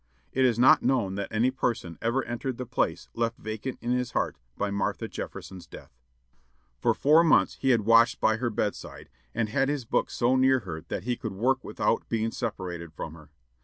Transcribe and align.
It 0.33 0.45
is 0.45 0.57
not 0.57 0.81
known 0.81 1.13
that 1.13 1.31
any 1.31 1.51
person 1.51 1.99
ever 2.01 2.23
entered 2.25 2.57
the 2.57 2.65
place 2.65 3.07
left 3.13 3.37
vacant 3.37 3.77
in 3.83 3.91
his 3.91 4.13
heart 4.13 4.35
by 4.57 4.71
Martha 4.71 5.07
Jefferson's 5.07 5.67
death. 5.67 5.91
For 6.79 6.95
four 6.95 7.23
months 7.23 7.57
he 7.61 7.69
had 7.69 7.81
watched 7.81 8.19
by 8.19 8.37
her 8.37 8.49
bedside, 8.49 9.09
or 9.35 9.45
had 9.45 9.69
his 9.69 9.85
books 9.85 10.15
so 10.15 10.35
near 10.35 10.61
her 10.61 10.81
that 10.87 11.03
he 11.03 11.15
could 11.15 11.33
work 11.33 11.63
without 11.63 12.09
being 12.09 12.31
separated 12.31 12.93
from 12.93 13.13
her. 13.13 13.29